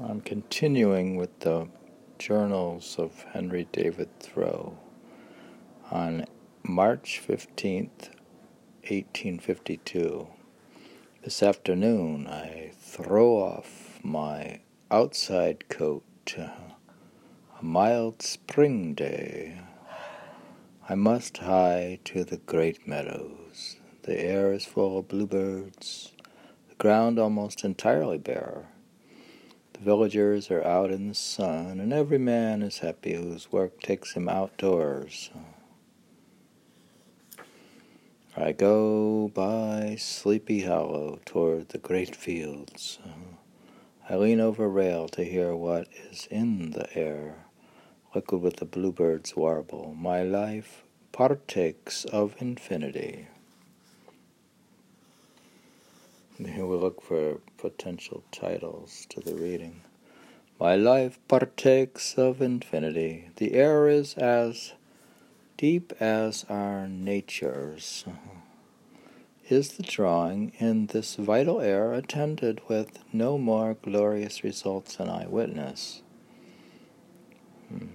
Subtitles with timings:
[0.00, 1.68] I'm continuing with the
[2.18, 4.78] journals of Henry David Thoreau.
[5.90, 6.24] On
[6.62, 8.08] March 15th,
[8.88, 10.26] 1852,
[11.22, 14.60] this afternoon I throw off my
[14.90, 16.02] outside coat.
[16.36, 16.52] A
[17.60, 19.60] mild spring day.
[20.88, 23.76] I must hie to the great meadows.
[24.04, 26.12] The air is full of bluebirds,
[26.70, 28.71] the ground almost entirely bare
[29.82, 34.28] villagers are out in the sun, and every man is happy whose work takes him
[34.28, 35.30] outdoors.
[38.36, 43.00] I go by Sleepy Hollow toward the great fields.
[44.08, 47.46] I lean over rail to hear what is in the air,
[48.14, 49.94] liquid with the bluebird's warble.
[49.98, 53.26] My life partakes of infinity.
[56.44, 59.82] Here we look for potential titles to the reading.
[60.58, 63.30] My life partakes of infinity.
[63.36, 64.72] The air is as
[65.56, 68.04] deep as our natures.
[69.48, 75.26] Is the drawing in this vital air attended with no more glorious results than I
[75.26, 76.02] witness?
[77.68, 77.86] Hmm.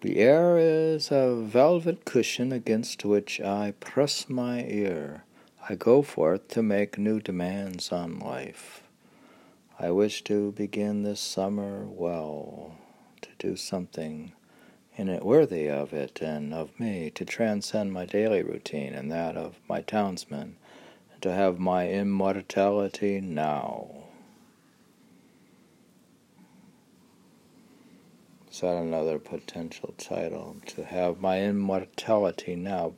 [0.00, 5.24] The air is a velvet cushion against which I press my ear.
[5.72, 8.82] I go forth to make new demands on life.
[9.80, 12.76] I wish to begin this summer well,
[13.22, 14.32] to do something
[14.96, 19.34] in it worthy of it and of me, to transcend my daily routine and that
[19.34, 20.56] of my townsmen,
[21.10, 23.88] and to have my immortality now.
[28.50, 30.56] Is that another potential title?
[30.66, 32.92] To have my immortality now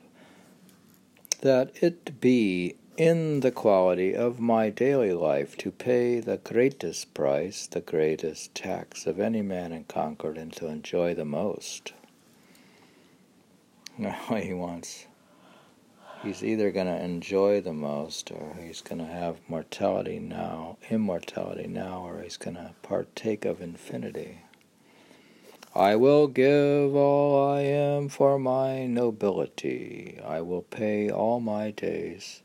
[1.45, 7.67] that it be in the quality of my daily life to pay the greatest price,
[7.67, 11.93] the greatest tax of any man in Concord, and to enjoy the most.
[13.99, 15.05] Now he wants,
[16.23, 21.67] he's either going to enjoy the most, or he's going to have mortality now, immortality
[21.67, 24.39] now, or he's going to partake of infinity.
[25.77, 30.17] I will give all I am for my nobility.
[30.25, 32.43] I will pay all my days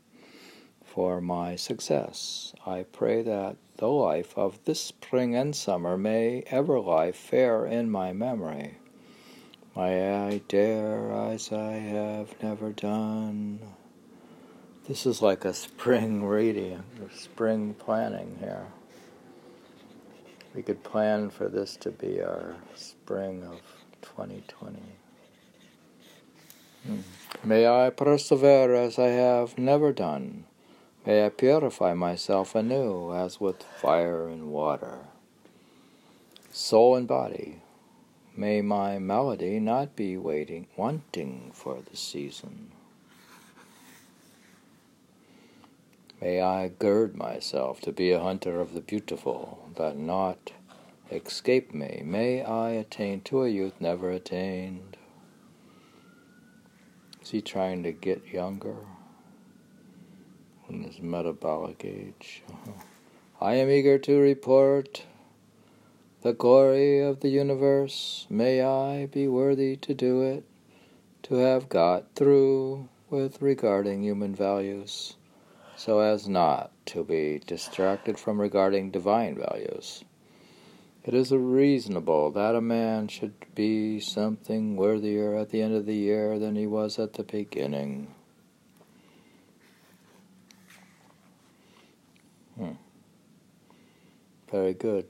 [0.83, 2.53] for my success.
[2.65, 7.89] I pray that the life of this spring and summer may ever lie fair in
[7.89, 8.79] my memory.
[9.77, 13.61] May I dare as I have never done.
[14.89, 16.83] This is like a spring reading,
[17.15, 18.67] spring planning here
[20.53, 22.55] we could plan for this to be our
[23.11, 23.59] spring of
[24.03, 24.79] 2020.
[26.85, 26.99] Hmm.
[27.43, 30.45] May I persevere as I have never done.
[31.05, 34.99] May I purify myself anew as with fire and water.
[36.53, 37.61] Soul and body,
[38.37, 42.71] may my melody not be waiting, wanting for the season.
[46.21, 50.53] May I gird myself to be a hunter of the beautiful, that naught
[51.11, 52.01] escape me.
[52.05, 54.97] May I attain to a youth never attained.
[57.21, 58.75] Is he trying to get younger
[60.69, 62.43] in his metabolic age?
[62.49, 62.71] Uh-huh.
[63.39, 65.05] I am eager to report
[66.21, 68.25] the glory of the universe.
[68.29, 70.43] May I be worthy to do it,
[71.23, 75.15] to have got through with regarding human values
[75.81, 80.03] so as not to be distracted from regarding divine values.
[81.03, 85.95] It is reasonable that a man should be something worthier at the end of the
[85.95, 88.13] year than he was at the beginning.
[92.55, 92.73] Hmm.
[94.51, 95.09] Very good.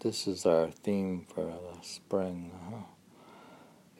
[0.00, 2.50] This is our theme for the spring.
[2.70, 2.82] Huh?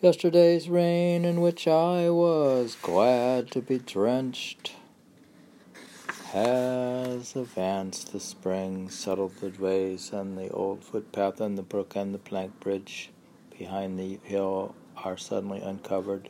[0.01, 4.73] Yesterday's rain, in which I was glad to be drenched
[6.35, 12.13] has advanced the spring, settled the ways, and the old footpath and the brook and
[12.13, 13.13] the plank bridge
[13.57, 16.29] behind the hill are suddenly uncovered,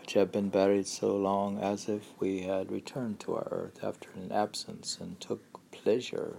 [0.00, 4.08] which have been buried so long as if we had returned to our earth after
[4.16, 5.40] an absence and took
[5.70, 6.38] pleasure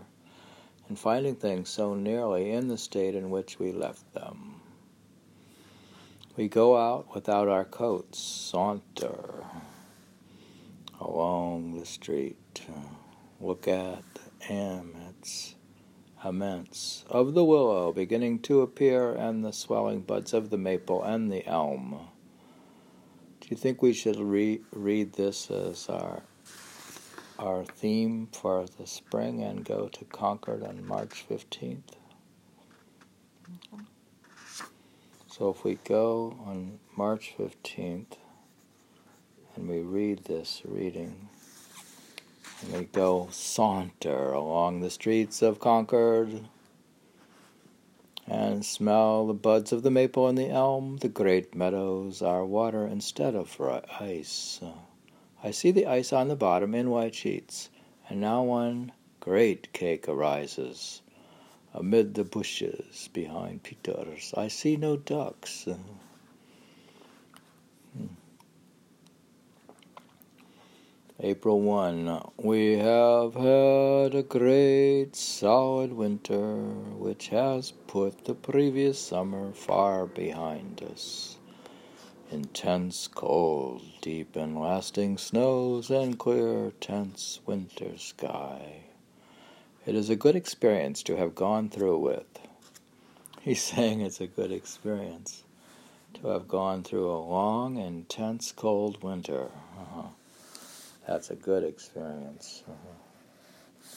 [0.90, 4.60] in finding things so nearly in the state in which we left them.
[6.36, 9.46] We go out without our coats, saunter
[11.00, 12.36] along the street
[13.40, 15.56] look at the aments,
[16.24, 21.32] aments of the willow beginning to appear and the swelling buds of the maple and
[21.32, 22.10] the elm.
[23.42, 26.24] Do you think we should re- read this as our
[27.40, 31.94] our theme for the spring and go to Concord on March 15th.
[35.28, 38.18] So if we go on March 15th
[39.56, 41.30] and we read this reading,
[42.62, 46.48] and we go saunter along the streets of Concord
[48.26, 52.86] and smell the buds of the maple and the elm, the great meadows are water
[52.86, 53.60] instead of
[54.00, 54.60] ice.
[55.44, 57.70] I see the ice on the bottom in white sheets,
[58.10, 61.02] and now one great cake arises.
[61.74, 65.68] Amid the bushes behind Peter's, I see no ducks.
[71.20, 72.22] April 1.
[72.38, 80.84] We have had a great solid winter which has put the previous summer far behind
[80.84, 81.40] us
[82.30, 88.84] intense cold, deep and lasting snows, and clear, tense winter sky.
[89.88, 92.40] It is a good experience to have gone through with.
[93.42, 95.44] He's saying it's a good experience
[96.14, 99.50] to have gone through a long, intense, cold winter.
[99.80, 100.10] Uh-huh.
[101.08, 102.64] That's a good experience.
[102.68, 103.88] Uh-huh.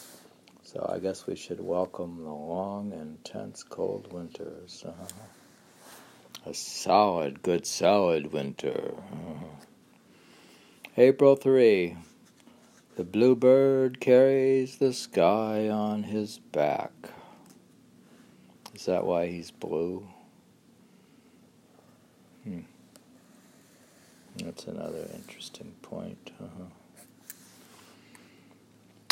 [0.63, 4.85] So I guess we should welcome the long, intense, cold winters.
[4.87, 5.07] Uh-huh
[6.47, 8.95] a solid, good, solid winter.
[8.97, 9.47] Uh-huh.
[10.97, 11.97] April 3.
[12.97, 16.93] The bluebird carries the sky on his back.
[18.75, 20.07] Is that why he's blue?
[22.45, 22.61] Hmm.
[24.39, 26.31] That's another interesting point.
[26.41, 26.65] Uh-huh.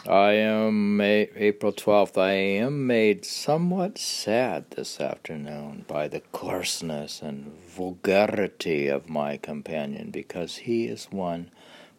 [0.09, 2.17] I am April 12th.
[2.17, 10.11] I am made somewhat sad this afternoon by the coarseness and vulgarity of my companion
[10.11, 11.51] because he is one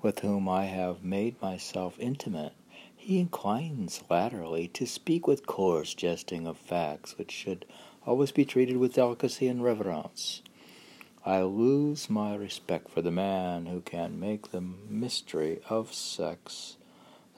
[0.01, 2.53] with whom I have made myself intimate.
[2.95, 7.63] He inclines latterly to speak with coarse jesting of facts which should
[8.07, 10.41] always be treated with delicacy and reverence.
[11.23, 16.77] I lose my respect for the man who can make the mystery of sex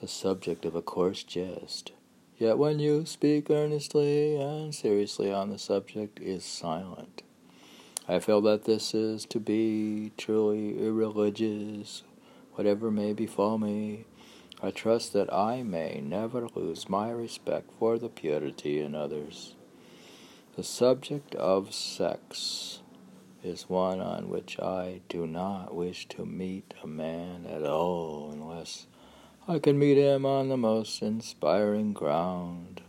[0.02, 1.92] the subject of a coarse jest.
[2.36, 7.22] Yet when you speak earnestly and seriously on the subject, is silent.
[8.08, 12.02] I feel that this is to be truly irreligious,
[12.54, 14.06] whatever may befall me.
[14.60, 19.54] I trust that I may never lose my respect for the purity in others.
[20.56, 22.80] The subject of sex
[23.44, 28.88] is one on which I do not wish to meet a man at all unless
[29.48, 32.80] I can meet him on the most inspiring ground.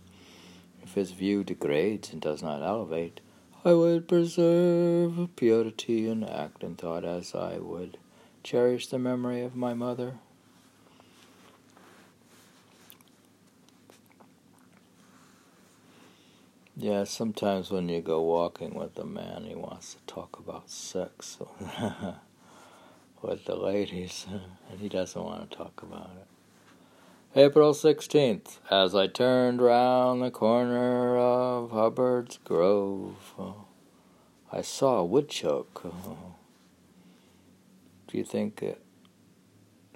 [0.84, 3.22] If his view degrades and does not elevate,
[3.66, 7.98] I would preserve purity in act and thought as I would
[8.44, 10.20] cherish the memory of my mother.
[16.78, 21.40] Yeah, sometimes when you go walking with a man, he wants to talk about sex
[23.24, 24.28] with the ladies,
[24.70, 26.33] and he doesn't want to talk about it.
[27.36, 33.34] April 16th, as I turned round the corner of Hubbard's Grove,
[34.52, 35.82] I saw a woodchuck.
[35.82, 36.14] Do
[38.20, 38.84] you think it,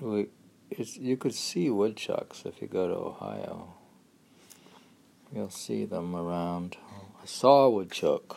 [0.01, 3.75] you could see woodchucks if you go to Ohio?
[5.31, 6.77] You'll see them around.
[7.21, 8.35] I saw a woodchuck,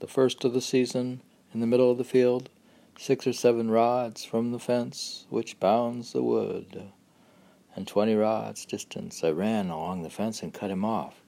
[0.00, 1.20] the first of the season,
[1.52, 2.48] in the middle of the field,
[2.98, 6.92] six or seven rods from the fence which bounds the wood
[7.78, 11.22] and twenty rods distance I ran along the fence and cut him off.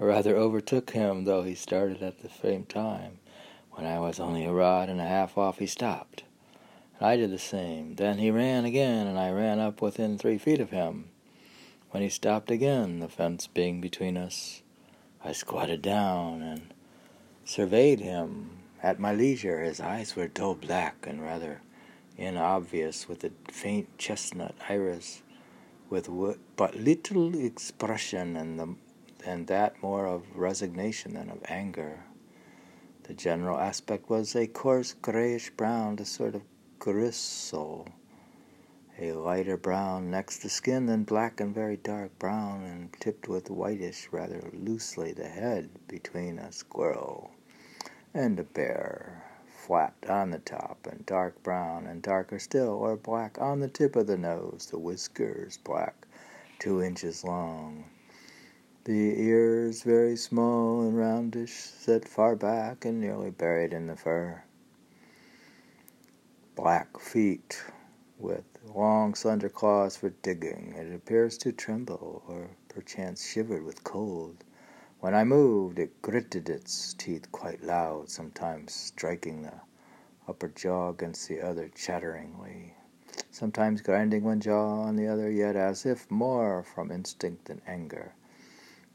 [0.00, 3.20] I rather overtook him, though he started at the same time.
[3.70, 6.24] When I was only a rod and a half off, he stopped.
[6.98, 7.94] And I did the same.
[7.94, 11.04] Then he ran again, and I ran up within three feet of him.
[11.92, 14.62] When he stopped again, the fence being between us,
[15.24, 16.74] I squatted down and
[17.44, 19.60] surveyed him at my leisure.
[19.60, 21.60] His eyes were dull black and rather
[22.18, 25.22] inobvious, with a faint chestnut iris
[25.92, 26.08] with
[26.56, 28.74] but little expression and, the,
[29.26, 32.02] and that more of resignation than of anger.
[33.02, 36.40] The general aspect was a coarse grayish brown, a sort of
[36.78, 37.86] gristle,
[38.98, 43.50] a lighter brown next the skin, then black and very dark brown, and tipped with
[43.50, 47.32] whitish rather loosely the head between a squirrel
[48.14, 49.21] and a bear
[49.66, 53.94] flat on the top and dark brown and darker still or black on the tip
[53.94, 56.04] of the nose, the whiskers black,
[56.58, 57.84] two inches long.
[58.84, 64.42] The ears very small and roundish, set far back and nearly buried in the fur.
[66.56, 67.62] Black feet
[68.18, 70.74] with long, slender claws for digging.
[70.76, 74.42] It appears to tremble, or perchance shivered with cold.
[75.02, 79.54] When I moved, it gritted its teeth quite loud, sometimes striking the
[80.28, 82.76] upper jaw against the other chatteringly,
[83.32, 88.12] sometimes grinding one jaw on the other, yet as if more from instinct than anger.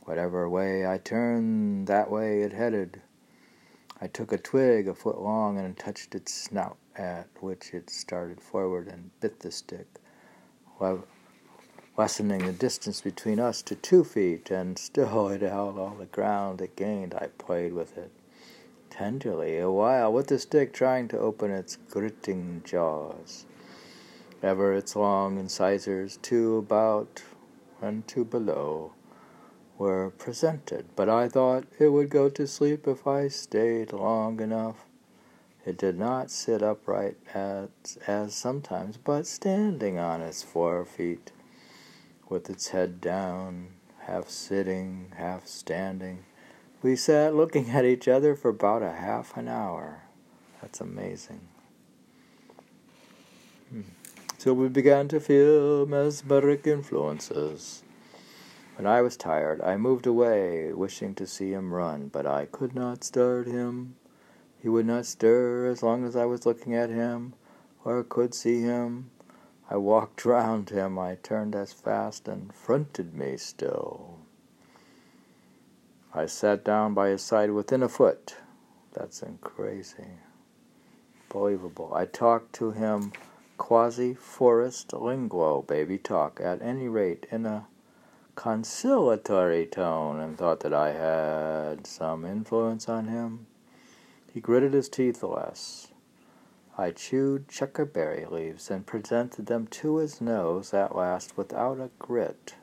[0.05, 3.01] Whatever way I turned, that way it headed.
[3.99, 8.39] I took a twig a foot long and touched its snout, at which it started
[8.39, 9.99] forward and bit the stick,
[11.97, 16.61] lessening the distance between us to two feet, and still it held all the ground
[16.61, 17.15] it gained.
[17.15, 18.11] I played with it
[18.89, 23.45] tenderly a while with the stick, trying to open its gritting jaws.
[24.41, 27.23] Ever its long incisors, two about
[27.81, 28.93] and two below,
[29.77, 34.85] were presented, but I thought it would go to sleep if I stayed long enough.
[35.65, 37.69] It did not sit upright as,
[38.07, 41.31] as sometimes, but standing on its four feet,
[42.29, 43.69] with its head down,
[44.01, 46.25] half sitting, half standing.
[46.81, 50.03] We sat looking at each other for about a half an hour.
[50.61, 51.41] That's amazing.
[53.69, 53.81] Hmm.
[54.37, 57.83] So we began to feel mesmeric influences.
[58.75, 62.75] When I was tired, I moved away, wishing to see him run, but I could
[62.75, 63.95] not start him.
[64.61, 67.33] He would not stir as long as I was looking at him,
[67.83, 69.09] or could see him.
[69.69, 70.97] I walked round him.
[70.97, 74.19] I turned as fast and fronted me still.
[76.13, 78.37] I sat down by his side within a foot.
[78.93, 80.19] That's crazy.
[81.29, 81.91] Believable.
[81.93, 83.11] I talked to him
[83.57, 87.67] quasi forest linguo, baby talk, at any rate, in a
[88.35, 93.47] conciliatory tone and thought that I had some influence on him.
[94.33, 95.87] He gritted his teeth less.
[96.79, 102.53] I chewed checkerberry leaves and presented them to his nose at last without a grit,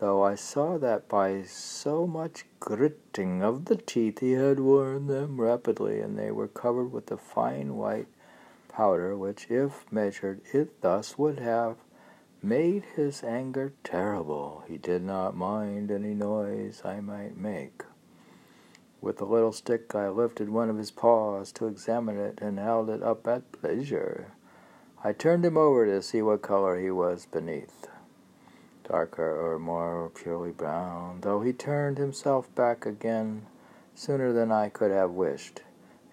[0.00, 5.40] though I saw that by so much gritting of the teeth he had worn them
[5.40, 8.08] rapidly, and they were covered with a fine white
[8.68, 11.76] powder, which, if measured, it thus would have
[12.42, 14.62] made his anger terrible.
[14.68, 17.82] He did not mind any noise I might make.
[19.00, 22.90] With a little stick I lifted one of his paws to examine it and held
[22.90, 24.32] it up at pleasure.
[25.02, 27.88] I turned him over to see what color he was beneath.
[28.84, 33.46] Darker or more purely brown, though he turned himself back again
[33.94, 35.62] sooner than I could have wished.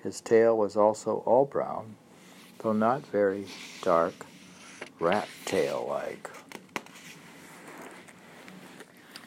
[0.01, 1.98] His tail was also all brown,
[2.60, 3.48] though not very
[3.82, 4.13] dark
[5.00, 6.29] rat tail like,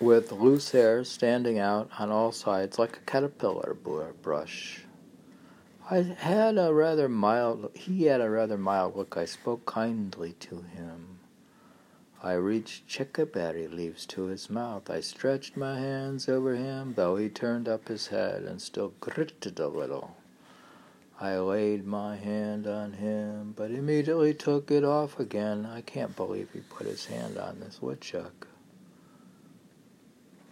[0.00, 3.76] with loose hair standing out on all sides like a caterpillar
[4.22, 4.84] brush.
[5.90, 9.16] I had a rather mild he had a rather mild look.
[9.16, 11.18] I spoke kindly to him.
[12.22, 14.90] I reached checkerberry leaves to his mouth.
[14.90, 19.58] I stretched my hands over him, though he turned up his head and still gritted
[19.58, 20.16] a little.
[21.18, 25.66] I laid my hand on him, but immediately took it off again.
[25.66, 28.46] I can't believe he put his hand on this woodchuck.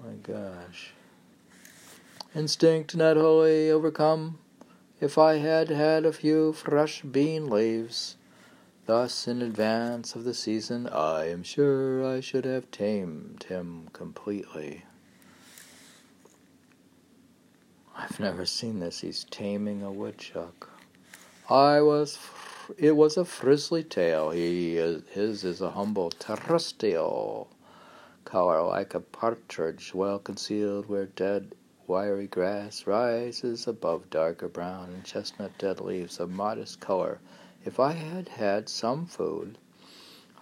[0.04, 0.92] My gosh.
[2.34, 4.38] Instinct not wholly overcome.
[5.00, 8.16] If I had had a few fresh bean leaves,
[8.86, 14.84] thus in advance of the season, I am sure I should have tamed him completely.
[17.96, 19.00] I've never seen this.
[19.00, 20.70] He's taming a woodchuck.
[21.50, 22.18] I was.
[22.76, 24.30] It was a frizzly tail.
[24.30, 27.48] He is, his is a humble terrestrial
[28.28, 31.54] color, like a partridge, well concealed where dead
[31.86, 37.20] wiry grass rises above darker brown and chestnut dead leaves of modest color.
[37.64, 39.56] If I had had some food,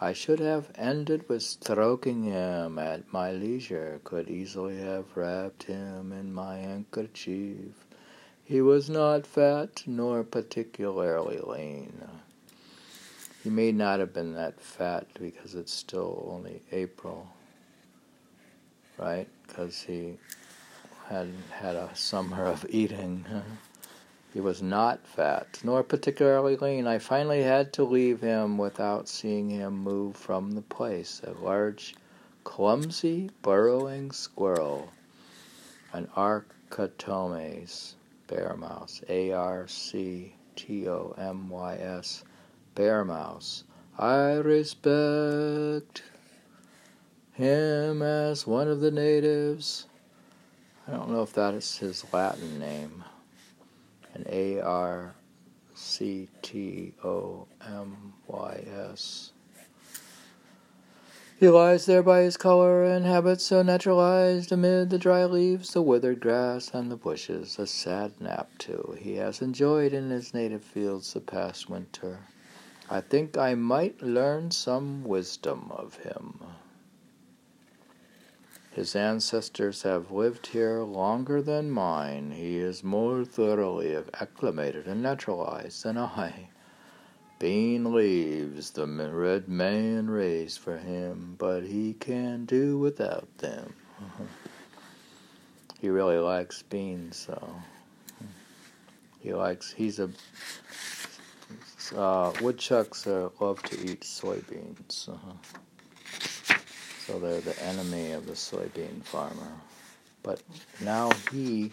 [0.01, 6.11] I should have ended with stroking him at my leisure, could easily have wrapped him
[6.11, 7.87] in my handkerchief.
[8.45, 12.03] He was not fat nor particularly lean.
[13.45, 17.29] He may not have been that fat because it's still only April,
[18.99, 19.29] right?
[19.47, 20.19] Because he
[21.09, 23.25] had had a summer of eating.
[24.35, 26.87] He was not fat, nor particularly lean.
[26.87, 31.23] I finally had to leave him without seeing him move from the place.
[31.25, 31.95] A large,
[32.45, 34.93] clumsy, burrowing squirrel,
[35.93, 37.95] an Arctomys
[38.27, 42.25] bear mouse, A R C T O M Y S,
[42.75, 43.65] bear mouse.
[43.99, 46.03] I respect
[47.37, 49.87] him as one of the natives.
[50.89, 53.05] I don't know if that is his Latin name
[54.15, 55.15] An A R
[55.75, 59.33] C T O M Y S.
[61.39, 65.83] He lies there by his color and habits so naturalized amid the dry leaves, the
[65.83, 67.59] withered grass, and the bushes.
[67.59, 72.21] A sad nap, too, he has enjoyed in his native fields the past winter.
[72.89, 76.41] I think I might learn some wisdom of him.
[78.77, 82.33] His ancestors have lived here longer than mine.
[82.33, 86.51] He is more thoroughly acclimated and naturalized than I.
[87.39, 93.73] Bean leaves the red man raised for him, but he can do without them.
[95.81, 97.63] he really likes beans, so
[99.21, 99.73] he likes.
[99.73, 100.11] He's a
[101.97, 105.33] uh, woodchucks uh, love to eat soybeans, uh-huh.
[107.07, 109.53] So they're the enemy of the soybean farmer.
[110.25, 110.43] But
[110.81, 111.71] now he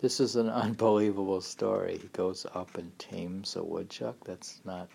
[0.00, 1.98] this is an unbelievable story.
[1.98, 4.16] He goes up and tames a woodchuck.
[4.24, 4.88] That's not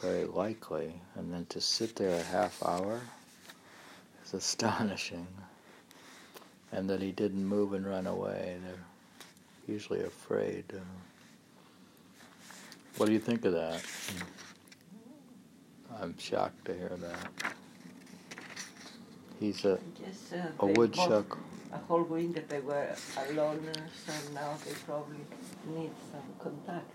[0.00, 0.92] very likely.
[1.14, 3.00] And then to sit there a half hour
[4.24, 5.26] is astonishing.
[6.70, 8.58] And that he didn't move and run away.
[8.62, 8.84] They're
[9.66, 10.64] usually afraid.
[12.98, 13.82] What do you think of that?
[15.98, 17.54] I'm shocked to hear that.
[19.40, 19.78] He's a, uh,
[20.60, 21.38] a woodchuck
[21.72, 22.94] a whole winter they were
[23.28, 23.60] alone,
[24.06, 25.18] so now they probably
[25.66, 26.90] need some contact.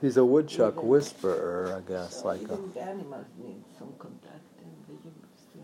[0.00, 2.22] He's a woodchuck even, whisperer, I guess.
[2.22, 5.62] So like even a, the animals need some contact, and the humans too.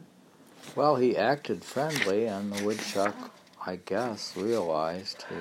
[0.74, 3.32] Well, he acted friendly, and the woodchuck,
[3.64, 5.36] I guess, realized he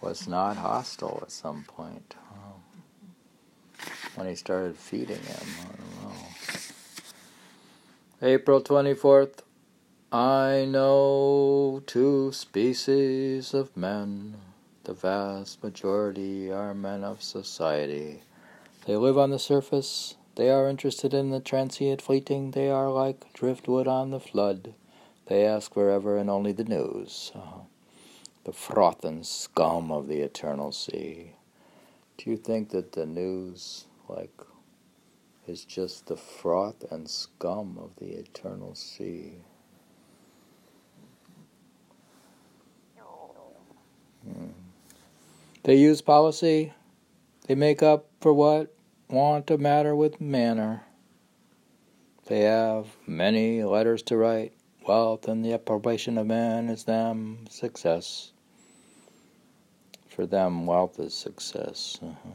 [0.00, 2.14] was not hostile at some point.
[2.32, 2.60] Oh.
[4.14, 6.26] When he started feeding him, I don't know.
[8.22, 9.40] April 24th.
[10.12, 14.34] I know two species of men.
[14.82, 18.22] The vast majority are men of society.
[18.86, 20.16] They live on the surface.
[20.34, 22.50] They are interested in the transient fleeting.
[22.50, 24.74] They are like driftwood on the flood.
[25.26, 27.30] They ask wherever and only the news.
[27.32, 27.60] Uh,
[28.42, 31.34] the froth and scum of the eternal sea.
[32.18, 34.40] Do you think that the news, like,
[35.46, 39.42] is just the froth and scum of the eternal sea?
[45.62, 46.72] They use policy.
[47.46, 48.74] They make up for what
[49.08, 50.82] want to matter with manner.
[52.26, 54.52] They have many letters to write.
[54.86, 58.32] Wealth and the approbation of men is them success.
[60.08, 61.98] For them, wealth is success.
[62.02, 62.30] Uh-huh.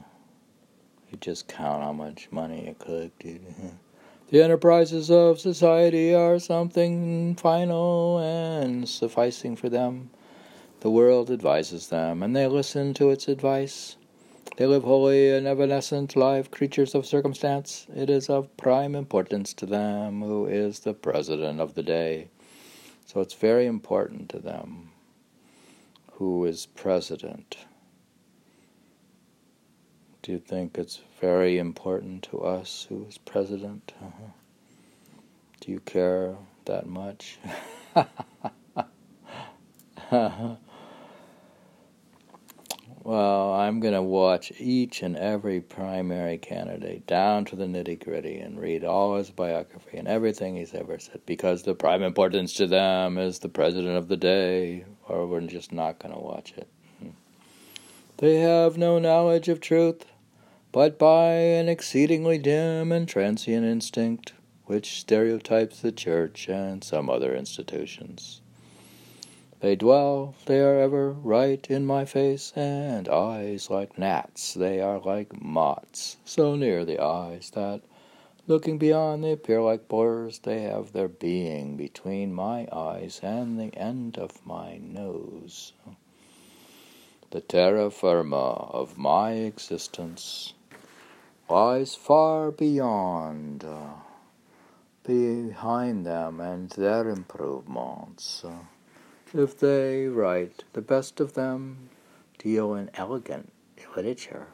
[1.10, 3.42] You just count how much money you collected.
[4.32, 10.10] The enterprises of society are something final and sufficing for them.
[10.82, 13.96] The world advises them, and they listen to its advice.
[14.58, 17.88] They live wholly and evanescent life, creatures of circumstance.
[17.94, 22.30] It is of prime importance to them who is the president of the day.
[23.06, 24.92] So it's very important to them
[26.14, 27.58] who is president.
[30.22, 33.94] Do you think it's very important to us who is president?
[34.02, 34.32] Uh-huh.
[35.60, 36.36] Do you care
[36.66, 37.38] that much?
[43.06, 48.40] Well, I'm going to watch each and every primary candidate down to the nitty gritty
[48.40, 52.66] and read all his biography and everything he's ever said because the prime importance to
[52.66, 56.68] them is the president of the day, or we're just not going to watch it.
[57.00, 57.10] Hmm.
[58.18, 60.06] They have no knowledge of truth,
[60.72, 64.34] but by an exceedingly dim and transient instinct
[64.66, 68.42] which stereotypes the church and some other institutions.
[69.66, 75.00] They dwell, they are ever right in my face, and eyes like gnats, they are
[75.00, 77.82] like moths, so near the eyes that,
[78.46, 80.38] looking beyond, they appear like blurs.
[80.38, 85.74] They have their being between my eyes and the end of my nose.
[87.32, 90.54] The terra firma of my existence
[91.50, 93.96] lies far beyond, uh,
[95.04, 98.46] behind them and their improvements.
[98.46, 98.66] Uh,
[99.38, 101.90] if they write, the best of them
[102.38, 103.52] deal in elegant
[103.96, 104.48] literature.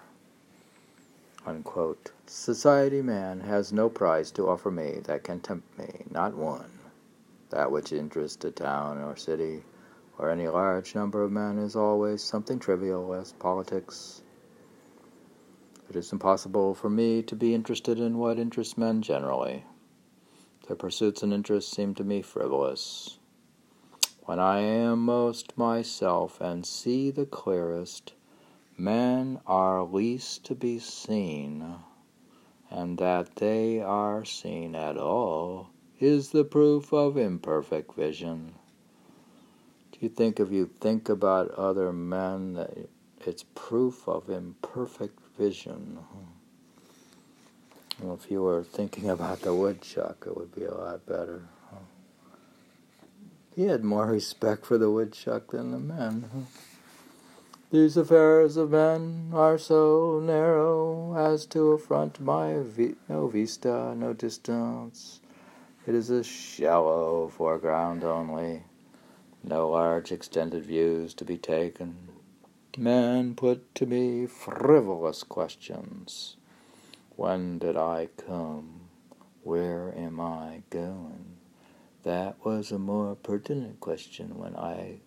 [1.45, 2.11] Unquote.
[2.25, 6.71] Society man has no prize to offer me that can tempt me, not one.
[7.49, 9.63] That which interests a town or city
[10.17, 14.21] or any large number of men is always something trivial as politics.
[15.89, 19.65] It is impossible for me to be interested in what interests men generally.
[20.67, 23.17] Their pursuits and interests seem to me frivolous.
[24.31, 28.13] When I am most myself and see the clearest,
[28.77, 31.75] men are least to be seen,
[32.69, 38.55] and that they are seen at all is the proof of imperfect vision.
[39.91, 42.87] Do you think if you think about other men that
[43.25, 45.99] it's proof of imperfect vision?
[47.99, 51.49] Well, if you were thinking about the woodchuck, it would be a lot better.
[53.55, 56.47] He had more respect for the woodchuck than the men.
[57.69, 64.13] These affairs of men are so narrow as to affront my vi- no vista, no
[64.13, 65.19] distance.
[65.85, 68.63] It is a shallow foreground only,
[69.43, 72.09] no large extended views to be taken.
[72.77, 76.37] Men put to me frivolous questions.
[77.15, 78.81] When did I come?
[79.43, 81.30] Where am I going?
[82.03, 85.01] That was a more pertinent question when I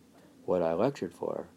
[0.44, 1.48] what I lectured for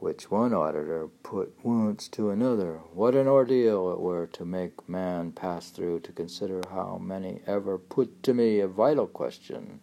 [0.00, 2.80] which one auditor put once to another.
[2.94, 7.76] What an ordeal it were to make man pass through to consider how many ever
[7.76, 9.80] put to me a vital question.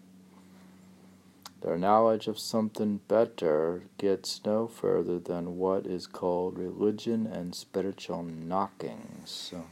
[1.62, 8.24] Their knowledge of something better gets no further than what is called religion and spiritual
[8.24, 9.30] knockings.
[9.30, 9.66] So,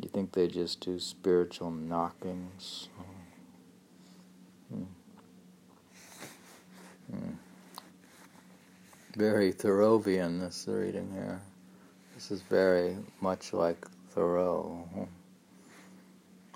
[0.00, 2.88] you think they just do spiritual knockings?
[4.68, 4.82] Hmm.
[7.10, 7.34] Hmm
[9.18, 11.40] very Thoreauvian, this reading here.
[12.14, 14.88] This is very much like Thoreau.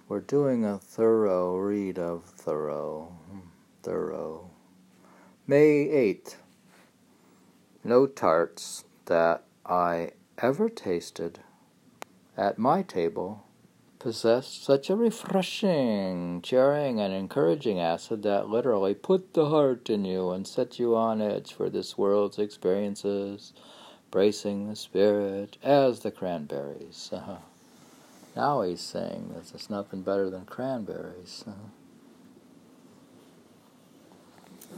[0.09, 3.17] We're doing a thorough read of Thoreau.
[3.83, 4.49] Thoreau.
[5.49, 6.37] May 8th.
[7.83, 11.41] No tarts that I ever tasted
[12.43, 13.45] at my table
[14.01, 20.33] possessed such a refreshing, cheering, and encouraging acid that literally put the heart in you
[20.33, 23.53] and set you on edge for this world's experiences,
[24.11, 27.11] bracing the spirit as the cranberries.
[27.13, 27.37] Uh-huh.
[28.35, 31.45] Now he's saying that there's nothing better than cranberries.
[31.47, 31.55] Uh-huh.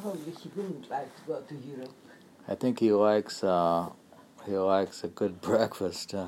[0.02, 1.94] Probably he wouldn't like to go to Europe.
[2.46, 3.88] I think he likes uh,
[4.44, 6.12] he likes a good breakfast.
[6.12, 6.26] Uh,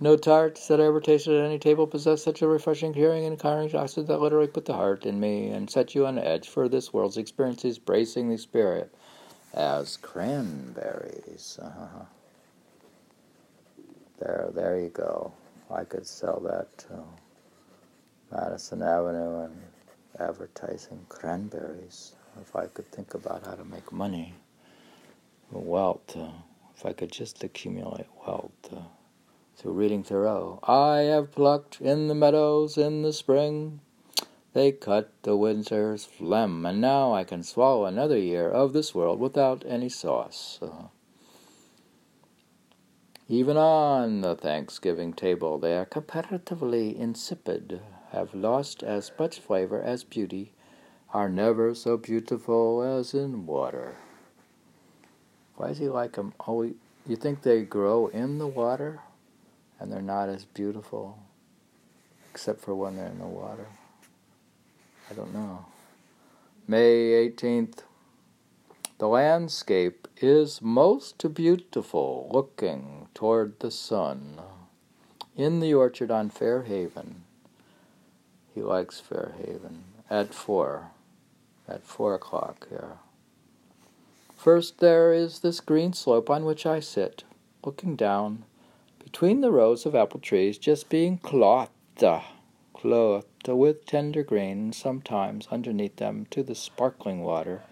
[0.00, 3.44] no tarts that I ever tasted at any table possess such a refreshing, curing, and
[3.44, 6.92] acid that literally put the heart in me and set you on edge for this
[6.92, 8.94] world's experiences, bracing the spirit
[9.52, 11.58] as cranberries.
[11.62, 12.04] Uh-huh.
[14.18, 15.32] There, there you go.
[15.70, 17.02] I could sell that to
[18.32, 19.60] Madison Avenue and
[20.18, 22.14] advertising cranberries.
[22.40, 24.34] If I could think about how to make money,
[25.52, 26.28] wealth, uh,
[26.76, 28.50] if I could just accumulate wealth.
[28.72, 28.80] Uh,
[29.56, 30.58] through reading Thoreau.
[30.64, 33.80] I have plucked in the meadows in the spring.
[34.52, 39.18] They cut the winter's phlegm, and now I can swallow another year of this world
[39.18, 40.58] without any sauce.
[40.62, 40.88] Uh,
[43.28, 47.80] even on the Thanksgiving table, they are comparatively insipid,
[48.12, 50.52] have lost as much flavor as beauty,
[51.12, 53.96] are never so beautiful as in water.
[55.56, 56.34] Why does he like them?
[56.46, 59.00] Oh, you think they grow in the water?
[59.78, 61.18] And they're not as beautiful
[62.30, 63.66] except for when they're in the water.
[65.10, 65.66] I don't know.
[66.66, 67.84] May 18th.
[68.98, 74.40] The landscape is most beautiful looking toward the sun.
[75.36, 77.22] In the orchard on Fairhaven.
[78.54, 79.84] He likes Fairhaven.
[80.10, 80.90] At four.
[81.68, 82.98] At four o'clock here.
[84.36, 87.24] First, there is this green slope on which I sit,
[87.64, 88.44] looking down
[89.04, 91.70] between the rows of apple trees just being clothed,
[92.72, 97.62] clothed with tender green, sometimes underneath them to the sparkling water,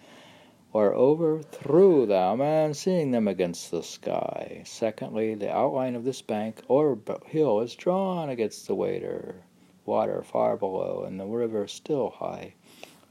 [0.75, 4.63] or over through them and seeing them against the sky.
[4.67, 9.43] Secondly, the outline of this bank or hill is drawn against the water,
[9.87, 12.55] water far below, and the river still high.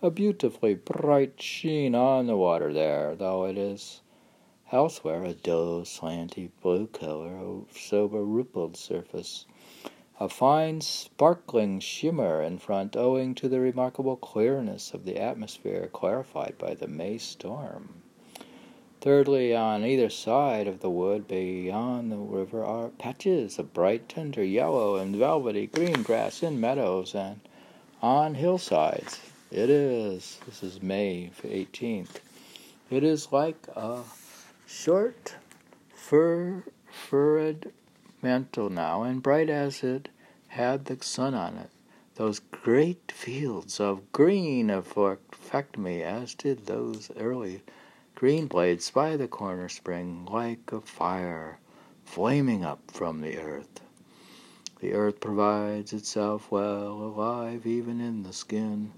[0.03, 4.00] A beautifully bright sheen on the water there, though it is
[4.73, 9.45] Elsewhere, a dull, slanty blue color, a sober, rippled surface.
[10.17, 16.57] A fine, sparkling shimmer in front, owing to the remarkable clearness of the atmosphere clarified
[16.57, 18.01] by the May storm.
[19.01, 24.41] Thirdly, on either side of the wood beyond the river are patches of bright, tender
[24.41, 27.41] yellow and velvety green grass in meadows and
[28.01, 29.19] on hillsides.
[29.51, 32.21] It is, this is May 18th,
[32.89, 34.03] it is like a
[34.71, 35.36] short,
[35.93, 37.73] fur, furred
[38.21, 40.07] mantle now, and bright as it
[40.47, 41.69] had the sun on it.
[42.15, 47.62] Those great fields of green affect me, as did those early
[48.15, 51.60] green blades by the corner spring, like a fire
[52.05, 53.81] flaming up from the earth.
[54.79, 58.93] The earth provides itself well, alive even in the skin.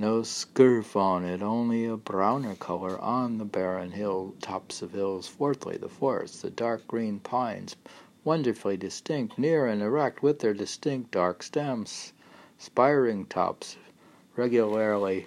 [0.00, 5.26] No scurf on it, only a browner color on the barren hill tops of hills.
[5.26, 7.74] Fourthly, the forests, the dark green pines,
[8.22, 12.12] wonderfully distinct, near and erect, with their distinct dark stems,
[12.58, 13.76] spiring tops,
[14.36, 15.26] regularly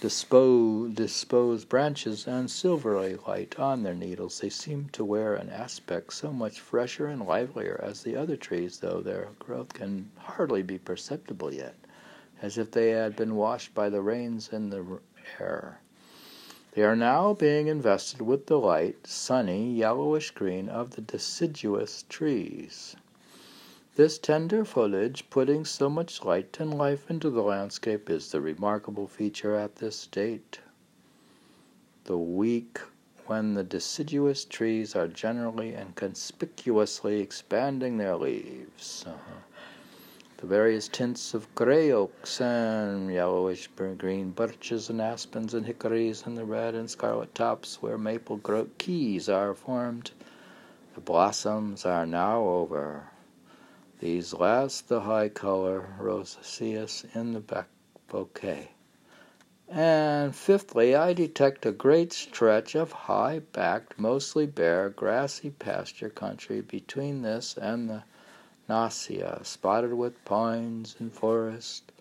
[0.00, 4.40] disposed, disposed branches, and silvery light on their needles.
[4.40, 8.78] They seem to wear an aspect so much fresher and livelier as the other trees,
[8.78, 11.74] though their growth can hardly be perceptible yet,
[12.42, 14.84] as if they had been washed by the rains in the
[15.40, 15.80] air.
[16.72, 22.96] They are now being invested with the light, sunny, yellowish green of the deciduous trees.
[23.94, 29.06] This tender foliage, putting so much light and life into the landscape, is the remarkable
[29.06, 30.60] feature at this date.
[32.04, 32.80] The week
[33.26, 39.04] when the deciduous trees are generally and conspicuously expanding their leaves.
[39.06, 39.51] Uh-huh.
[40.42, 46.36] The various tints of gray oaks and yellowish green birches and aspens and hickories and
[46.36, 48.40] the red and scarlet tops where maple
[48.76, 50.10] keys are formed.
[50.96, 53.10] The blossoms are now over.
[54.00, 57.68] These last the high color rosaceous in the back
[58.08, 58.72] bouquet.
[59.68, 66.60] And fifthly, I detect a great stretch of high backed, mostly bare, grassy pasture country
[66.62, 68.02] between this and the
[68.68, 71.92] Nashua, spotted with pines and forest,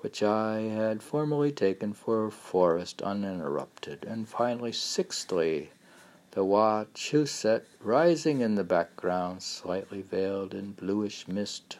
[0.00, 4.04] which I had formerly taken for forest uninterrupted.
[4.04, 5.70] And finally, sixthly,
[6.32, 11.78] the Wachusett rising in the background, slightly veiled in bluish mist,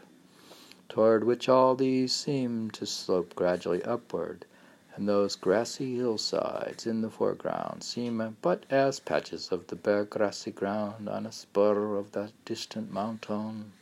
[0.89, 4.47] toward which all these seemed to slope gradually upward,
[4.95, 10.53] and those grassy hillsides in the foreground seem but as patches of the bare grassy
[10.53, 13.73] ground on a spur of that distant mountain.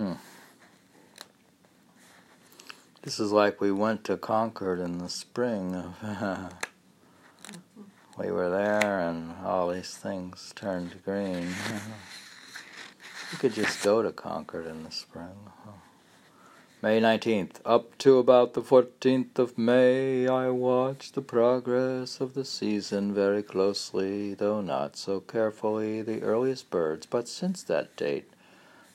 [0.00, 0.14] Hmm.
[3.02, 5.74] This is like we went to Concord in the spring.
[5.74, 6.54] Of
[8.18, 11.48] we were there and all these things turned green.
[13.30, 15.36] you could just go to Concord in the spring.
[16.80, 17.56] May 19th.
[17.66, 23.42] Up to about the 14th of May, I watched the progress of the season very
[23.42, 28.32] closely, though not so carefully, the earliest birds, but since that date,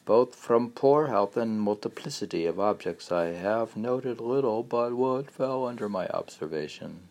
[0.06, 5.66] both from poor health and multiplicity of objects I have noted little but what fell
[5.66, 7.10] under my observation.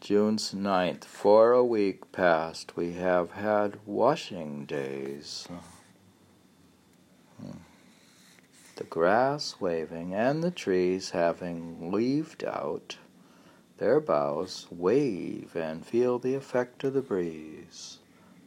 [0.00, 1.04] June's ninth.
[1.04, 5.48] For a week past we have had washing days.
[7.40, 7.58] Hmm.
[8.76, 12.96] The grass waving and the trees having leaved out
[13.78, 17.98] their boughs wave and feel the effect of the breeze.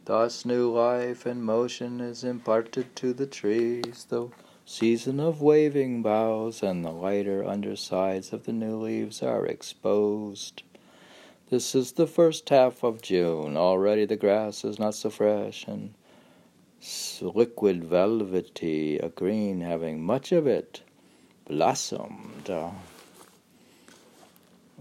[0.06, 4.28] Thus new life and motion is imparted to the trees, the
[4.64, 10.62] season of waving boughs and the lighter undersides of the new leaves are exposed.
[11.50, 13.56] This is the first half of June.
[13.56, 15.94] Already the grass is not so fresh and
[17.20, 20.82] liquid velvety, a green having much of it
[21.48, 22.48] blossomed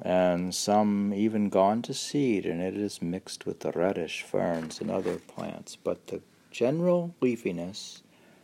[0.02, 4.92] and some even gone to seed, and it is mixed with the reddish ferns and
[4.92, 5.76] other plants.
[5.76, 8.02] But the general leafiness,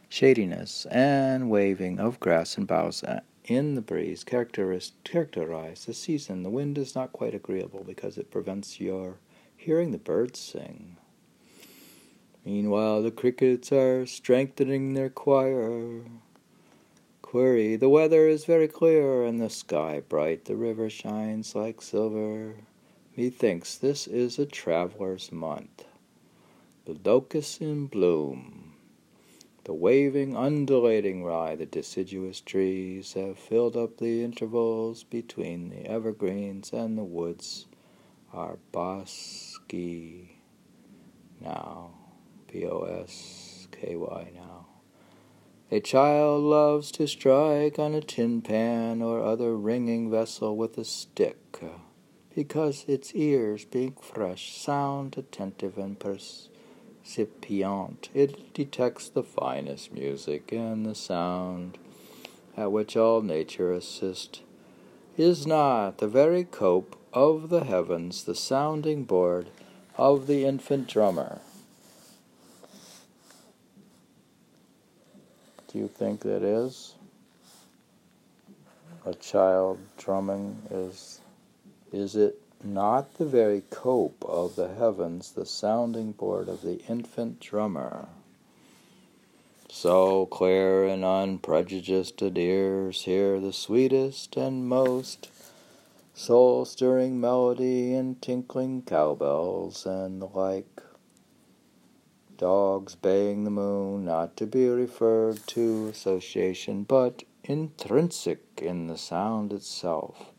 [0.09, 6.43] shadiness, and waving of grass and boughs uh, in the breeze characterize the season.
[6.43, 9.17] The wind is not quite agreeable because it prevents your
[9.57, 10.97] hearing the birds sing.
[12.45, 16.01] Meanwhile, the crickets are strengthening their choir.
[17.31, 17.77] Query.
[17.77, 20.43] The weather is very clear and the sky bright.
[20.43, 22.55] The river shines like silver.
[23.15, 25.85] Methinks this is a traveler's month.
[26.83, 28.73] The locusts in bloom.
[29.63, 36.73] The waving, undulating rye, the deciduous trees have filled up the intervals between the evergreens
[36.73, 37.65] and the woods
[38.33, 40.31] are bosky
[41.39, 41.91] now.
[42.51, 44.60] B O S K Y now.
[45.73, 50.83] A child loves to strike on a tin pan or other ringing vessel with a
[50.83, 51.61] stick,
[52.35, 56.49] because its ears, being fresh, sound attentive and percipient.
[58.13, 61.77] It detects the finest music, and the sound
[62.57, 64.41] at which all nature assists
[65.15, 69.47] is not the very cope of the heavens, the sounding board
[69.97, 71.39] of the infant drummer.
[75.71, 76.95] Do you think that is?
[79.05, 81.21] A child drumming is
[81.91, 87.39] is it not the very cope of the heavens, the sounding board of the infant
[87.39, 88.07] drummer.
[89.69, 95.29] So clear and unprejudiced ears hear the sweetest and most
[96.13, 100.81] soul stirring melody and tinkling cowbells and the like.
[102.41, 109.53] Dogs baying the moon, not to be referred to association, but intrinsic in the sound
[109.53, 110.33] itself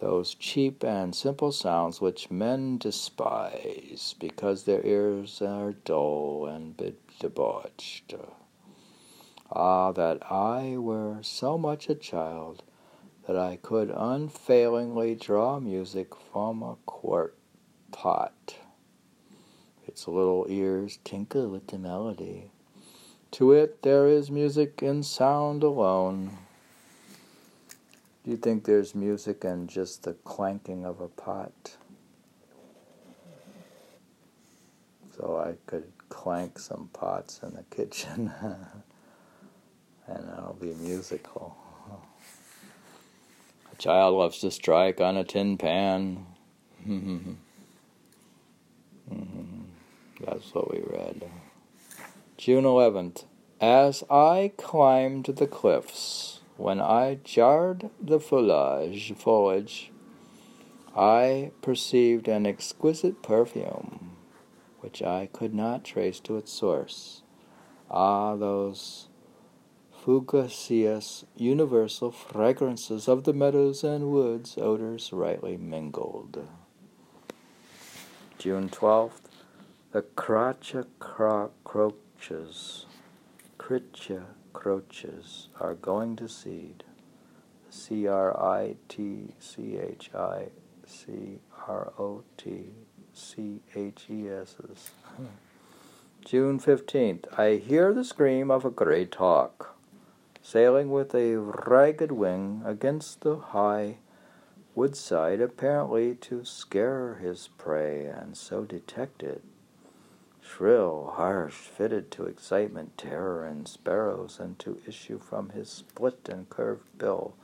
[0.00, 8.14] those cheap and simple sounds which men despise because their ears are dull and debauched.
[9.52, 12.62] Ah, that I were so much a child
[13.26, 17.36] that I could unfailingly draw music from a quart
[17.92, 18.56] pot.
[19.90, 22.52] Its little ears tinkle with the melody.
[23.32, 26.38] To it there is music in sound alone.
[28.22, 31.76] Do you think there's music in just the clanking of a pot?
[35.16, 38.32] So I could clank some pots in the kitchen
[40.06, 41.56] and it'll be musical.
[43.72, 46.26] A child loves to strike on a tin pan.
[50.24, 51.30] That's what we read.
[52.36, 53.24] June 11th.
[53.60, 59.90] As I climbed the cliffs, when I jarred the foliage, foliage,
[60.96, 64.16] I perceived an exquisite perfume,
[64.80, 67.22] which I could not trace to its source.
[67.90, 69.08] Ah, those
[70.04, 76.46] fugacious, universal fragrances of the meadows and woods, odors rightly mingled.
[78.38, 79.29] June 12th,
[79.92, 82.86] the Cracha croches,
[83.58, 86.84] Critcha croches are going to seed.
[87.70, 90.50] C R I T C H I
[90.86, 92.66] C R O T
[93.12, 94.90] C H E S S.
[96.24, 97.26] June 15th.
[97.36, 99.76] I hear the scream of a great hawk,
[100.40, 103.96] sailing with a ragged wing against the high
[104.76, 109.42] woodside, apparently to scare his prey and so detect it
[110.50, 116.50] shrill, harsh, fitted to excitement, terror, and sparrows, and to issue from his split and
[116.50, 117.34] curved bill.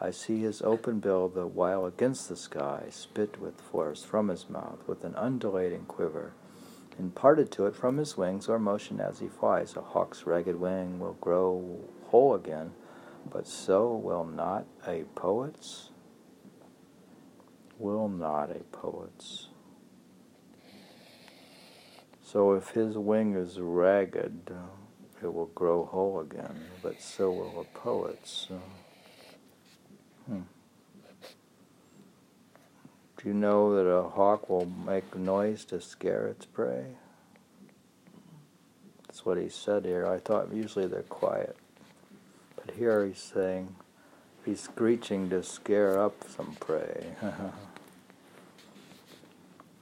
[0.00, 4.48] I see his open bill the while against the sky, spit with force from his
[4.48, 6.34] mouth, with an undulating quiver,
[6.98, 9.76] imparted to it from his wings or motion as he flies.
[9.76, 12.72] A hawk's ragged wing will grow whole again,
[13.28, 15.90] but so will not a poet's.
[17.78, 19.48] Will not a poet's.
[22.26, 24.50] So if his wing is ragged,
[25.22, 28.48] it will grow whole again, but so will a poet's.
[30.26, 30.40] Hmm.
[33.16, 36.96] Do you know that a hawk will make noise to scare its prey?
[39.06, 40.04] That's what he said here.
[40.04, 41.56] I thought usually they're quiet.
[42.56, 43.76] But here he's saying
[44.44, 47.06] he's screeching to scare up some prey.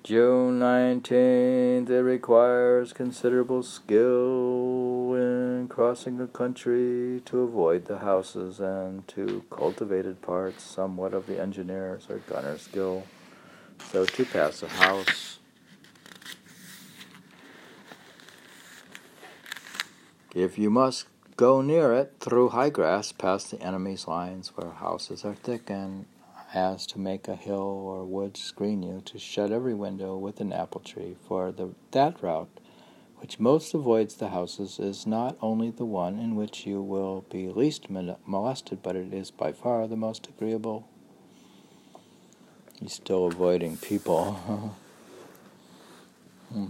[0.05, 9.09] June 19th, it requires considerable skill in crossing the country to avoid the houses and
[9.09, 13.05] to cultivated parts, somewhat of the engineer's or gunner's skill.
[13.91, 15.39] So to pass a house,
[20.35, 21.07] if you must
[21.39, 26.05] go near it through high grass past the enemy's lines where houses are thick and
[26.55, 30.53] as to make a hill or wood screen you, to shut every window with an
[30.53, 32.61] apple tree, for the, that route,
[33.19, 37.49] which most avoids the houses, is not only the one in which you will be
[37.49, 40.89] least molested, but it is by far the most agreeable.
[42.81, 44.33] He's still avoiding people.
[46.53, 46.67] hmm.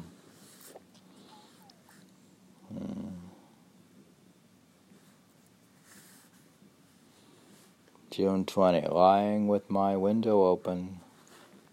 [8.17, 8.87] June 20.
[8.91, 11.01] Lying with my window open,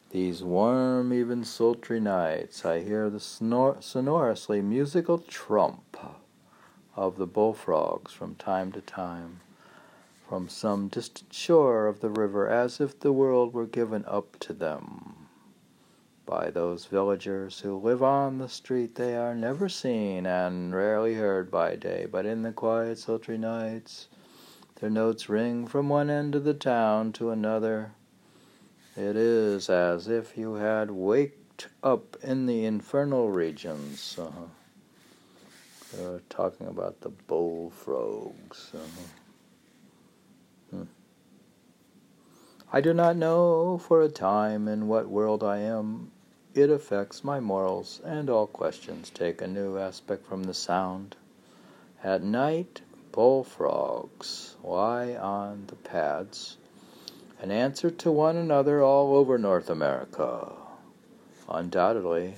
[0.10, 5.96] these warm, even sultry nights, I hear the snor- sonorously musical trump
[6.96, 9.42] of the bullfrogs from time to time,
[10.27, 14.52] from some distant shore of the river, as if the world were given up to
[14.52, 15.27] them.
[16.25, 21.52] By those villagers who live on the street, they are never seen and rarely heard
[21.52, 24.08] by day, but in the quiet, sultry nights,
[24.82, 27.92] their notes ring from one end of the town to another.
[28.98, 34.17] It is as if you had waked up in the infernal regions.
[34.19, 34.48] Uh-huh.
[35.94, 38.71] They're talking about the bullfrogs.
[38.73, 39.06] Uh-huh.
[40.71, 40.84] Hmm.
[42.73, 46.10] I do not know for a time in what world I am.
[46.56, 51.15] It affects my morals, and all questions take a new aspect from the sound.
[52.04, 52.82] At night,
[53.12, 56.58] bullfrogs lie on the pads
[57.42, 60.54] and answer to one another all over North America.
[61.50, 62.36] Undoubtedly,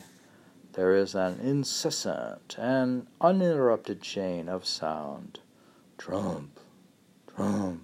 [0.74, 5.40] there is an incessant and uninterrupted chain of sound.
[5.98, 6.60] Trump,
[7.36, 7.84] trump,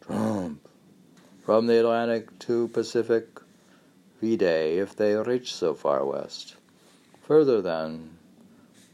[0.00, 0.68] trump.
[1.42, 3.40] From the Atlantic to Pacific,
[4.20, 6.56] V-Day if they reach so far west.
[7.22, 8.17] Further than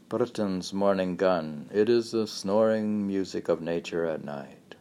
[0.07, 4.75] Britain's morning gun, it is the snoring music of nature at night.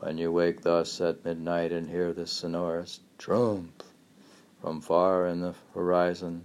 [0.00, 3.82] When you wake thus at midnight and hear this sonorous trump
[4.60, 6.44] from far in the horizon,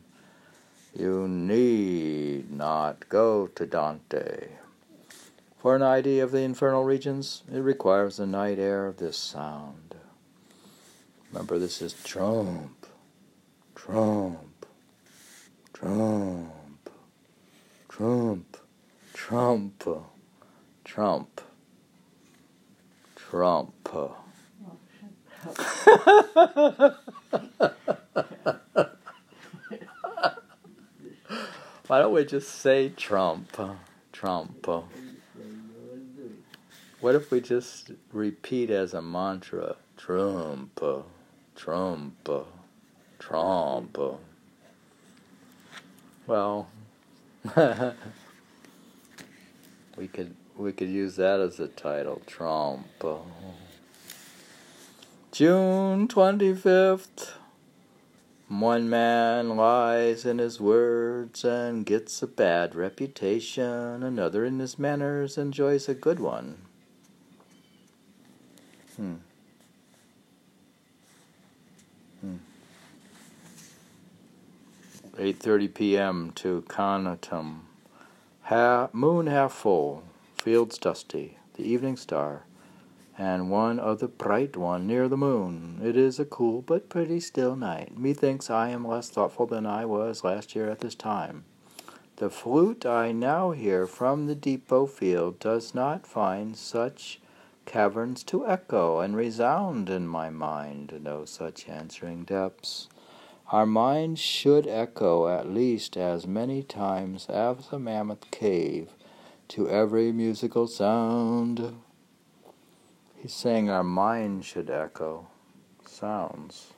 [0.97, 4.47] you need not go to Dante.
[5.57, 9.93] For an idea of the infernal regions, it requires the night air of this sound.
[11.33, 12.87] Remember, this is Trump,
[13.75, 14.65] Trump,
[15.73, 16.54] Trump,
[17.97, 18.57] Trump,
[19.13, 19.87] Trump,
[20.83, 21.41] Trump,
[23.15, 23.89] Trump.
[31.87, 33.57] Why don't we just say Trump?
[34.11, 34.67] Trump.
[36.99, 40.81] What if we just repeat as a mantra Trump,
[41.55, 42.29] Trump,
[43.19, 43.97] Trump?
[46.27, 46.67] Well,
[49.97, 52.87] we could we could use that as a title Trump.
[55.31, 57.33] June 25th.
[58.47, 65.37] One man lies in his words and gets a bad reputation, another in his manners
[65.37, 66.59] enjoys a good one.
[68.95, 69.15] Hmm.
[75.17, 76.31] 8:30 p.m.
[76.35, 77.61] to Conantum.
[78.43, 80.03] Ha- moon half full,
[80.37, 82.43] fields dusty, the evening star
[83.17, 85.79] and one of the bright one near the moon.
[85.83, 87.97] It is a cool but pretty still night.
[87.97, 91.45] Methinks I am less thoughtful than I was last year at this time.
[92.17, 97.19] The flute I now hear from the depot field does not find such
[97.65, 102.89] caverns to echo and resound in my mind, no such answering depths.
[103.51, 108.89] Our minds should echo at least as many times as the mammoth cave
[109.49, 111.75] to every musical sound.
[113.15, 115.27] He's saying our mind should echo
[115.85, 116.73] sounds.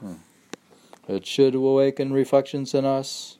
[0.00, 0.14] Hmm.
[1.06, 3.38] It should awaken reflections in us.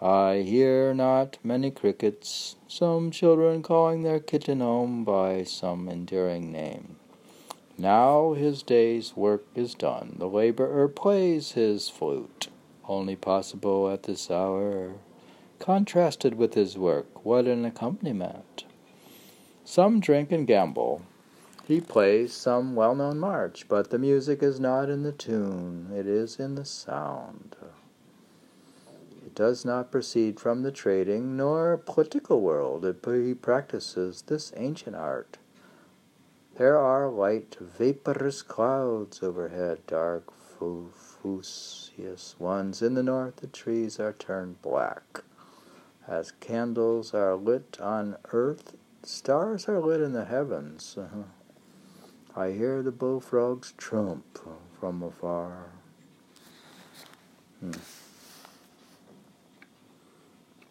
[0.00, 6.96] I hear not many crickets, some children calling their kitten home by some endearing name.
[7.82, 12.46] Now his day's work is done, the laborer plays his flute,
[12.86, 14.92] only possible at this hour.
[15.58, 18.66] Contrasted with his work, what an accompaniment!
[19.64, 21.02] Some drink and gamble.
[21.66, 26.06] He plays some well known march, but the music is not in the tune, it
[26.06, 27.56] is in the sound.
[29.26, 32.84] It does not proceed from the trading nor political world.
[32.84, 35.38] It, he practices this ancient art.
[36.62, 42.80] There are light, vaporous clouds overhead, dark, fuscous ones.
[42.80, 45.24] In the north, the trees are turned black.
[46.06, 50.96] As candles are lit on earth, Stars are lit in the heavens.
[52.36, 54.38] I hear the bullfrogs trump
[54.78, 55.72] from afar.
[57.58, 57.72] Hmm.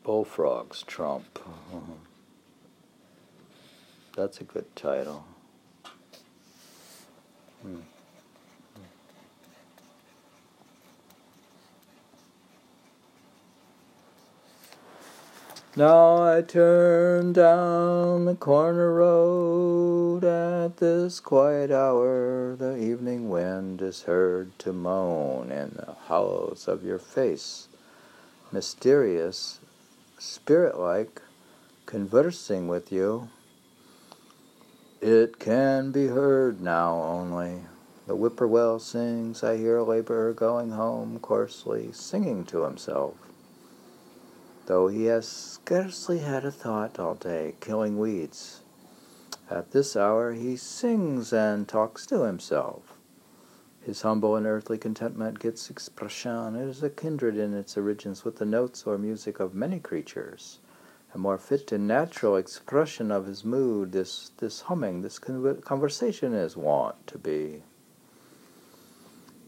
[0.05, 1.37] Bullfrogs trump.
[4.15, 5.25] That's a good title.
[15.73, 22.57] Now I turn down the corner road at this quiet hour.
[22.57, 27.69] The evening wind is heard to moan in the hollows of your face,
[28.51, 29.59] mysterious,
[30.19, 31.21] spirit like,
[31.85, 33.29] conversing with you.
[35.01, 37.63] It can be heard now only.
[38.07, 39.43] The whippoorwill sings.
[39.43, 43.15] I hear a laborer going home coarsely, singing to himself
[44.71, 48.61] though he has scarcely had a thought all day, killing weeds.
[49.49, 52.93] At this hour he sings and talks to himself.
[53.81, 56.55] His humble and earthly contentment gets expression.
[56.55, 60.59] It is a kindred in its origins with the notes or music of many creatures,
[61.13, 66.55] and more fit and natural expression of his mood, this, this humming, this conversation is
[66.55, 67.63] wont to be.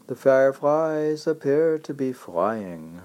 [0.06, 3.00] The fireflies appear to be flying,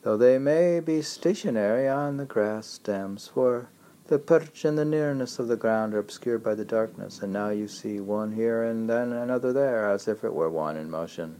[0.00, 3.68] though they may be stationary on the grass stems, for
[4.06, 7.50] the perch and the nearness of the ground are obscured by the darkness, and now
[7.50, 11.36] you see one here and then another there, as if it were one in motion.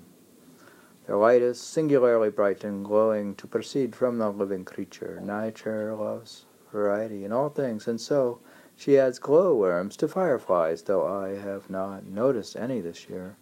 [1.06, 5.20] Their light is singularly bright and glowing to proceed from the living creature.
[5.20, 8.38] Nature loves variety in all things, and so
[8.76, 13.36] she adds glowworms to fireflies, though I have not noticed any this year.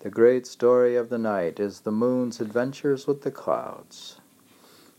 [0.00, 4.20] The great story of the night is the moon's adventures with the clouds.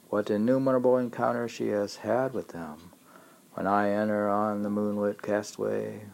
[0.09, 2.91] What innumerable encounters she has had with them.
[3.53, 6.07] When I enter on the moonlit castaway,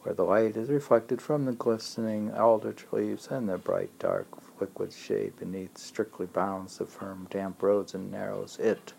[0.00, 4.26] where the light is reflected from the glistening aldrich leaves and the bright dark
[4.60, 8.92] liquid shade beneath strictly bounds the firm damp roads and narrows it.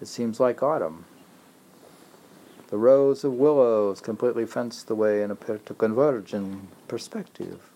[0.00, 1.04] It seems like autumn.
[2.68, 7.70] The rows of willows completely fence the way and appear to converge in perspective.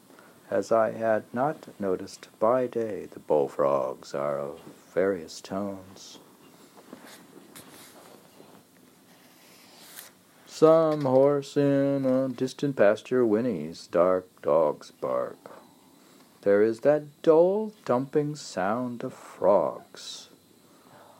[0.50, 4.60] As I had not noticed by day, the bullfrogs are of
[4.94, 6.18] various tones.
[10.46, 15.36] Some horse in a distant pasture whinnies, dark dogs bark.
[16.46, 20.28] There is that dull, dumping sound of frogs,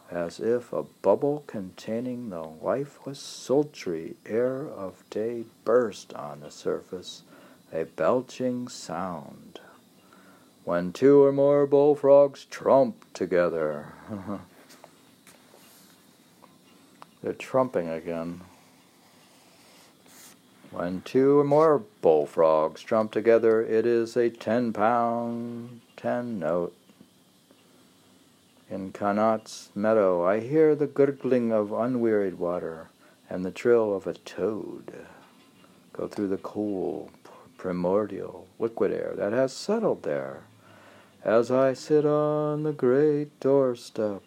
[0.09, 7.25] as if a bubble containing the lifeless, sultry air of day burst on the surface,
[7.73, 9.59] a belching sound.
[10.63, 13.95] When two or more bullfrogs trump together.
[17.25, 18.43] They're trumping again.
[20.77, 26.77] When two or more bullfrogs trump together, it is a ten pound, ten note.
[28.69, 32.89] In Connaught's meadow, I hear the gurgling of unwearied water
[33.31, 35.07] and the trill of a toad
[35.95, 37.11] go through the cool,
[37.57, 40.43] primordial, liquid air that has settled there.
[41.25, 44.23] As I sit on the great doorstep,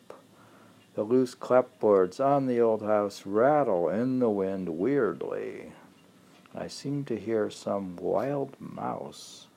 [0.96, 5.74] the loose clapboards on the old house rattle in the wind weirdly.
[6.56, 9.48] I seem to hear some wild mouse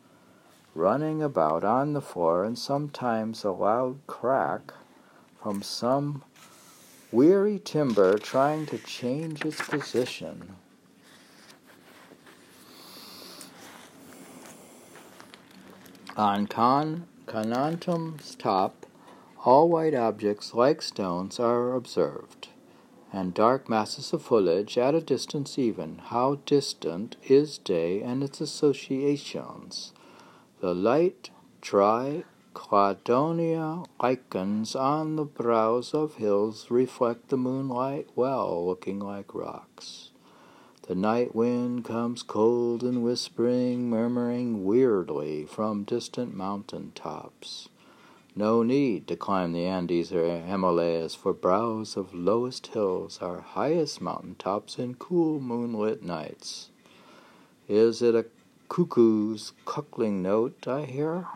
[0.74, 4.72] running about on the floor, and sometimes a loud crack
[5.42, 6.22] from some
[7.10, 10.56] weary timber trying to change its position.
[16.16, 18.84] On Con Conantum's top,
[19.44, 22.48] all white objects like stones are observed
[23.12, 25.98] and dark masses of foliage at a distance even.
[26.06, 29.92] How distant is day and its associations?
[30.60, 32.24] The light triclinodia
[34.02, 40.08] lichens on the brows of hills reflect the moonlight well, looking like rocks.
[40.88, 47.68] The night wind comes cold and whispering, murmuring weirdly from distant mountain tops.
[48.34, 54.00] No need to climb the Andes or Himalayas, for brows of lowest hills are highest
[54.00, 56.70] mountain tops in cool moonlit nights.
[57.68, 58.24] Is it a
[58.70, 61.26] cuckoo's cuckling note I hear?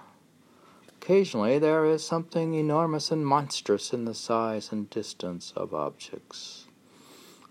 [0.89, 6.67] Occasionally there is something enormous and monstrous in the size and distance of objects.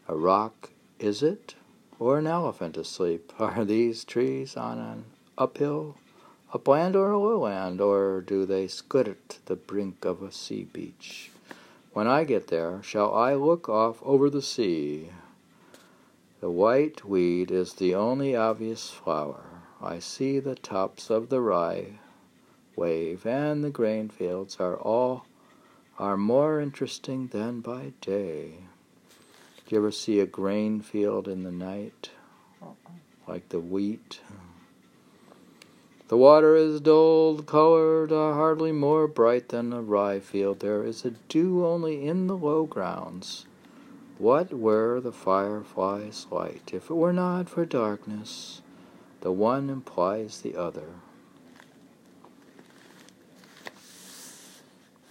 [0.07, 1.53] A rock, is it?
[1.99, 3.31] Or an elephant asleep?
[3.37, 5.05] Are these trees on an
[5.37, 5.97] uphill
[6.55, 11.29] upland or a lowland, or do they skirt the brink of a sea beach?
[11.91, 15.09] When I get there, shall I look off over the sea?
[16.39, 19.43] The white weed is the only obvious flower.
[19.81, 21.99] I see the tops of the rye
[22.77, 25.25] wave, and the grain fields are all
[25.99, 28.59] are more interesting than by day.
[29.65, 32.11] Do you ever see a grain field in the night,
[33.27, 34.21] like the wheat?
[36.07, 40.59] The water is dull colored, uh, hardly more bright than a rye field.
[40.59, 43.45] There is a dew only in the low grounds.
[44.19, 48.61] What were the firefly's light if it were not for darkness?
[49.21, 50.89] The one implies the other.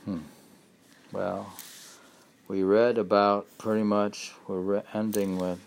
[0.05, 0.19] Hmm.
[1.11, 1.55] Well,
[2.47, 5.59] we read about pretty much, we're re- ending with,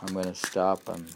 [0.00, 1.14] I'm going to stop and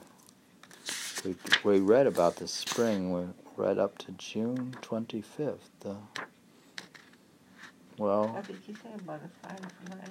[1.24, 3.12] we, we read about the spring.
[3.12, 3.24] We
[3.56, 5.58] read up to June 25th.
[5.84, 5.94] Uh,
[7.96, 10.10] well, What did you say about the fireflies?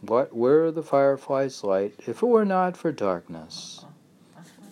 [0.00, 3.84] what were the fireflies' light if it were not for darkness?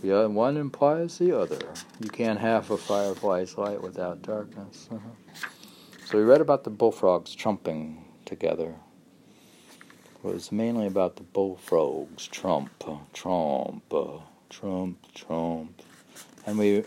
[0.01, 1.59] The other, one implies the other.
[2.01, 4.89] You can't have a firefly's light without darkness.
[4.93, 4.99] Uh-huh.
[6.05, 8.75] So we read about the bullfrogs trumping together.
[10.27, 13.85] Was mainly about the bullfrogs, Trump, Trump,
[14.51, 15.83] Trump, Trump,
[16.45, 16.83] and we.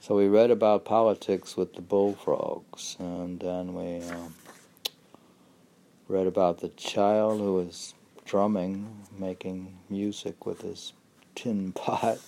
[0.00, 4.28] So we read about politics with the bullfrogs, and then we uh,
[6.08, 7.94] read about the child who was
[8.24, 10.92] drumming, making music with his
[11.36, 12.18] tin pot,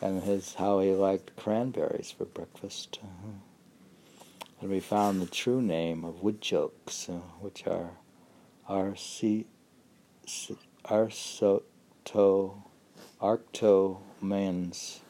[0.00, 3.00] and his how he liked cranberries for breakfast.
[4.62, 7.90] And we found the true name of woodchokes, uh, which are
[8.68, 9.44] Arci,
[10.84, 11.62] Arsoto,
[13.20, 15.00] Arctomans,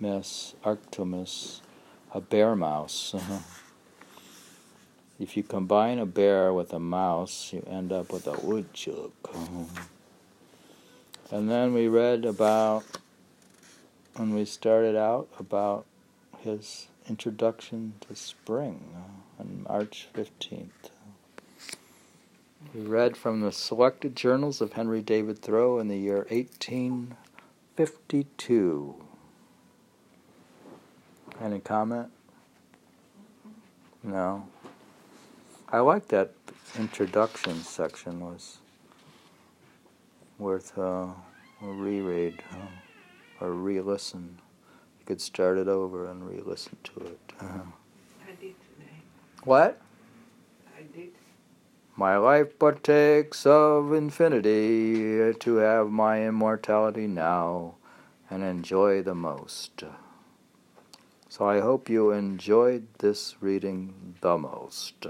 [0.00, 1.60] Mes, Arctomys,
[2.12, 3.14] a bear mouse.
[3.14, 3.38] Uh-huh.
[5.18, 9.12] If you combine a bear with a mouse, you end up with a woodchuck.
[9.32, 9.82] Uh-huh.
[11.30, 12.84] And then we read about,
[14.14, 15.86] when we started out, about
[16.40, 20.90] his introduction to spring uh, on March 15th.
[22.74, 28.96] We read from the selected journals of Henry David Thoreau in the year 1852.
[31.40, 32.10] Any comment?
[34.02, 34.48] No.
[35.68, 36.32] I like that
[36.76, 38.58] introduction section was
[40.38, 41.12] worth uh,
[41.62, 42.66] a reread uh,
[43.40, 44.40] or re-listen.
[44.98, 47.20] You could start it over and re-listen to it.
[47.38, 47.60] Uh-huh.
[48.26, 48.98] I did today.
[49.44, 49.80] What?
[51.96, 57.76] My life partakes of infinity to have my immortality now
[58.28, 59.84] and enjoy the most.
[61.28, 65.06] So I hope you enjoyed this reading the most.